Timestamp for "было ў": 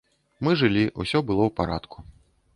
1.29-1.51